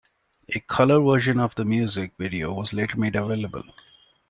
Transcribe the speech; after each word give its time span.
A 0.49 0.59
colour 0.61 0.99
version 0.99 1.39
of 1.39 1.53
the 1.53 1.63
music 1.63 2.13
video 2.17 2.51
was 2.53 2.73
later 2.73 2.97
made 2.97 3.15
available. 3.15 3.61